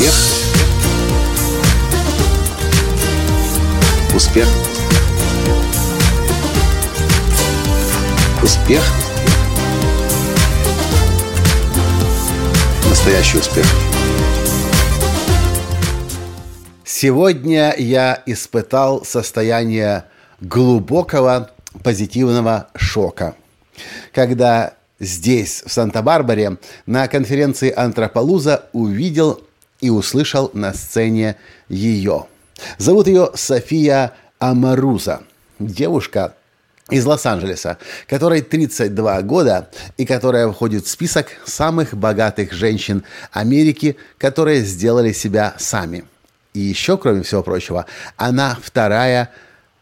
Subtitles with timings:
[0.00, 0.14] Успех.
[4.14, 4.48] Успех.
[8.42, 8.82] Успех.
[12.88, 13.66] Настоящий успех.
[16.82, 20.04] Сегодня я испытал состояние
[20.40, 21.50] глубокого
[21.84, 23.34] позитивного шока,
[24.14, 29.42] когда здесь, в Санта-Барбаре, на конференции Антрополуза увидел
[29.80, 31.36] и услышал на сцене
[31.68, 32.26] ее.
[32.78, 35.22] Зовут ее София Амаруза.
[35.58, 36.34] Девушка
[36.90, 44.62] из Лос-Анджелеса, которой 32 года и которая входит в список самых богатых женщин Америки, которые
[44.62, 46.04] сделали себя сами.
[46.52, 49.30] И еще, кроме всего прочего, она вторая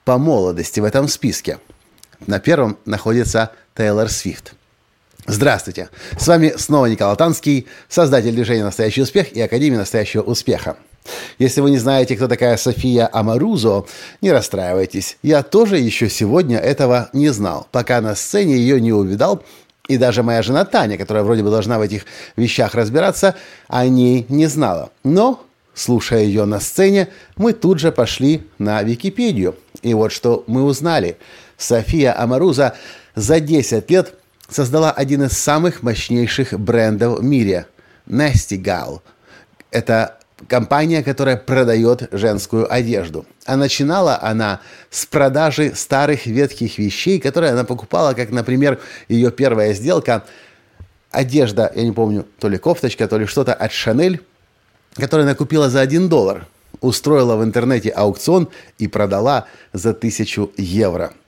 [0.05, 1.59] по молодости в этом списке.
[2.27, 4.55] На первом находится Тейлор Свифт.
[5.30, 5.91] Здравствуйте!
[6.16, 10.78] С вами снова Николай Танский, создатель движения «Настоящий успех» и Академии «Настоящего успеха».
[11.39, 13.84] Если вы не знаете, кто такая София Амарузо,
[14.22, 15.19] не расстраивайтесь.
[15.22, 19.42] Я тоже еще сегодня этого не знал, пока на сцене ее не увидал,
[19.86, 23.34] и даже моя жена Таня, которая вроде бы должна в этих вещах разбираться,
[23.66, 24.92] о ней не знала.
[25.05, 25.44] Но,
[25.75, 29.56] слушая ее на сцене, мы тут же пошли на Википедию.
[29.83, 31.19] И вот что мы узнали.
[31.58, 32.77] София Амаруза
[33.14, 34.14] за 10 лет–
[34.50, 37.66] создала один из самых мощнейших брендов в мире–
[38.06, 39.00] Nasty Gal.
[39.70, 43.26] Это компания, которая продает женскую одежду.
[43.44, 44.60] А начинала она
[44.91, 50.24] с продажи старых ветхих вещей, которые она покупала, как, например, ее первая сделка–
[51.10, 54.20] одежда, я не помню, то ли кофточка, то ли что-то от Шанель,
[54.94, 56.46] которую она купила за 1 доллар,
[56.82, 61.12] устроила в интернете аукцион и продала за 1000 евро–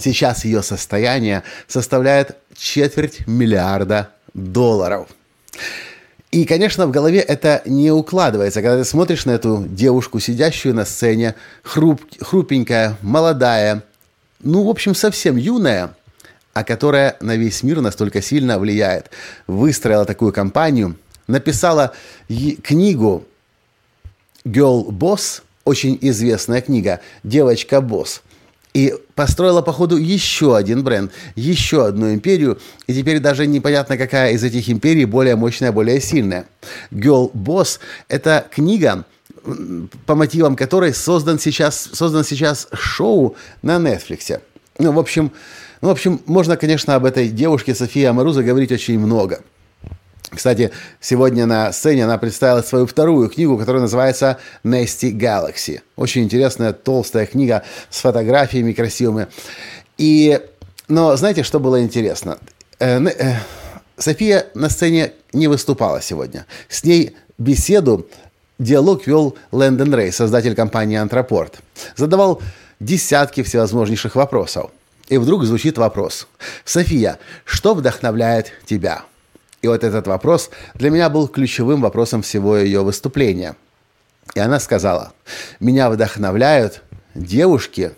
[0.00, 5.08] Сейчас ее состояние составляет четверть миллиарда долларов.
[6.30, 10.84] И, конечно, в голове это не укладывается, когда ты смотришь на эту девушку, сидящую на
[10.84, 11.34] сцене,
[11.64, 13.82] хруп, хрупенькая, молодая,
[14.42, 15.94] ну, в общем, совсем юная,
[16.54, 19.10] а которая на весь мир настолько сильно влияет.
[19.48, 20.96] Выстроила такую компанию,
[21.26, 21.92] написала
[22.28, 23.24] книгу
[24.44, 28.22] «Girl Boss», очень известная книга «Девочка-босс»,
[28.74, 32.58] и построила, походу, еще один бренд, еще одну империю.
[32.86, 36.46] И теперь даже непонятно, какая из этих империй более мощная, более сильная.
[36.90, 39.04] Girl Boss– это книга,
[40.06, 44.40] по мотивам которой создан сейчас, создан сейчас шоу на Netflix.
[44.78, 45.32] Ну, в общем,
[45.80, 49.40] ну, в общем, можно, конечно, об этой девушке Софии Амаруза говорить очень много–
[50.30, 50.70] кстати,
[51.00, 55.80] сегодня на сцене она представила свою вторую книгу, которая называется «Nasty Galaxy».
[55.96, 59.26] Очень интересная, толстая книга с фотографиями красивыми.
[59.98, 60.40] И,
[60.88, 62.38] но знаете, что было интересно?
[62.78, 63.34] Э, э,
[63.98, 66.46] София на сцене не выступала сегодня.
[66.68, 68.06] С ней беседу,
[68.58, 71.58] диалог вел Лэндон Рей, создатель компании «Антропорт».
[71.96, 72.40] Задавал
[72.78, 74.70] десятки всевозможнейших вопросов.
[75.08, 76.28] И вдруг звучит вопрос.
[76.64, 79.02] «София, что вдохновляет тебя?»
[79.62, 83.56] И вот этот вопрос для меня был ключевым вопросом всего ее выступления.
[84.34, 85.12] И она сказала,
[85.58, 86.82] меня вдохновляют
[87.14, 87.92] девушки,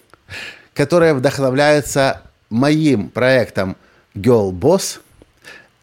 [0.75, 3.77] которые вдохновляются моим проектом
[4.15, 5.01] Girl Boss,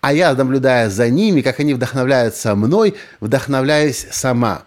[0.01, 4.63] а я, наблюдая за ними, как они вдохновляются мной, вдохновляюсь сама.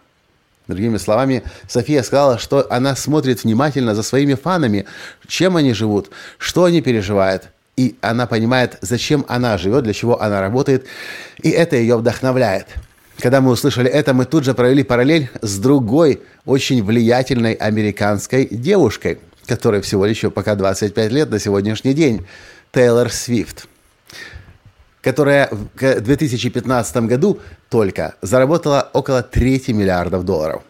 [0.69, 4.87] Другими словами, София сказала, что она смотрит внимательно за своими фанами,
[5.27, 7.49] чем они живут, что они переживают,
[7.83, 10.87] и она понимает, зачем она живет, для чего она работает,
[11.43, 12.67] и это ее вдохновляет.
[13.19, 19.19] Когда мы услышали это, мы тут же провели параллель с другой очень влиятельной американской девушкой,
[19.47, 22.25] которой всего лишь пока 25 лет на сегодняшний день,
[22.73, 23.67] Тейлор Свифт,
[25.01, 30.63] которая в 2015 году только заработала около трети миллиардов долларов.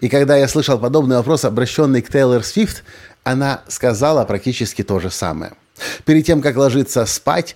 [0.00, 2.84] И когда я слышал подобный вопрос, обращенный к Тейлор Свифт,
[3.24, 5.52] она сказала практически то же самое–
[6.04, 7.54] Перед тем, как ложиться спать,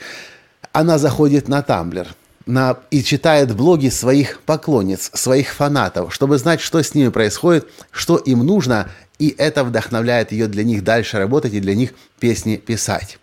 [0.72, 2.08] она заходит на Тамблер
[2.46, 8.16] на, и читает блоги своих поклонниц, своих фанатов, чтобы знать, что с ними происходит, что
[8.16, 8.88] им нужно,
[9.19, 13.19] и это вдохновляет ее для них дальше работать и для них песни писать.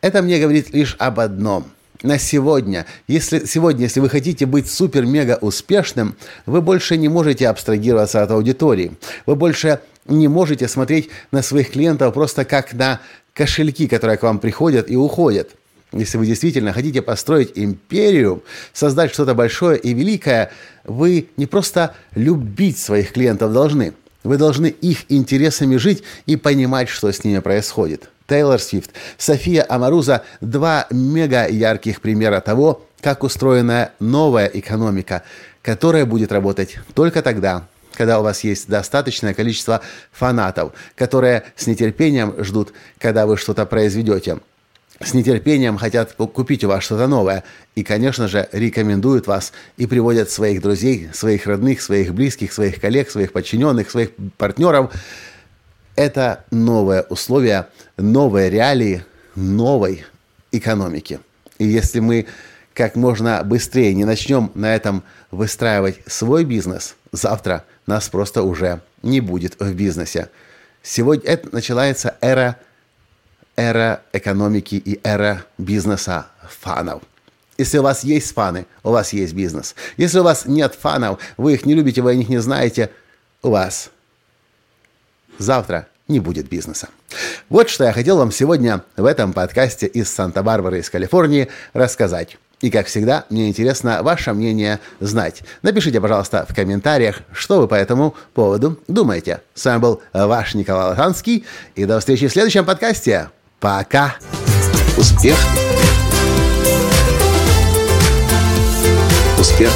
[0.00, 1.66] Это мне говорит лишь об одном–
[2.02, 2.86] на сегодня.
[3.08, 6.16] Если, сегодня, если вы хотите быть супер-мега успешным,
[6.46, 8.92] вы больше не можете абстрагироваться от аудитории.
[9.26, 13.00] Вы больше не можете смотреть на своих клиентов просто как на
[13.34, 15.50] кошельки, которые к вам приходят и уходят.
[15.92, 20.50] Если вы действительно хотите построить империю, создать что-то большое и великое,
[20.84, 23.94] вы не просто любить своих клиентов должны.
[24.24, 28.10] Вы должны их интересами жить и понимать, что с ними происходит.
[28.26, 35.22] Тейлор Свифт, София Амаруза– два мега ярких примера того, как устроена новая экономика,
[35.62, 37.66] которая будет работать только тогда,
[37.98, 44.38] когда у вас есть достаточное количество фанатов, которые с нетерпением ждут, когда вы что-то произведете
[45.00, 47.44] с нетерпением хотят купить у вас что-то новое.
[47.76, 53.08] И, конечно же, рекомендуют вас и приводят своих друзей, своих родных, своих близких, своих коллег,
[53.08, 54.92] своих подчиненных, своих партнеров.
[55.94, 59.04] Это новое условие, новые реалии
[59.36, 60.04] новой
[60.50, 61.20] экономики.
[61.58, 62.26] И если мы
[62.74, 69.20] как можно быстрее не начнем на этом выстраивать свой бизнес, завтра нас просто уже не
[69.20, 70.30] будет в бизнесе.
[70.82, 72.56] Сегодня это начинается эра,
[73.56, 77.02] эра экономики и эра бизнеса фанов.
[77.56, 79.74] Если у вас есть фаны, у вас есть бизнес.
[79.96, 82.90] Если у вас нет фанов, вы их не любите, вы о них не знаете,
[83.42, 83.90] у вас
[85.38, 86.88] завтра не будет бизнеса.
[87.48, 92.38] Вот что я хотел вам сегодня в этом подкасте из Санта-Барбары, из Калифорнии рассказать.
[92.60, 95.42] И, как всегда, мне интересно ваше мнение знать.
[95.62, 99.42] Напишите, пожалуйста, в комментариях, что вы по этому поводу думаете.
[99.54, 101.44] С вами был ваш Николай Лоханский,
[101.76, 103.30] и до встречи в следующем подкасте.
[103.60, 104.16] Пока!
[104.96, 105.36] Успех!
[109.38, 109.70] Успех!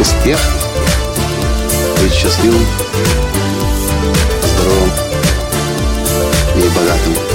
[0.00, 0.40] Успех!
[2.02, 2.66] Быть счастливым,
[4.42, 4.90] здоровым
[6.56, 7.29] и богатым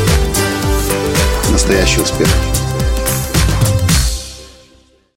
[1.56, 2.65] настоящий успех.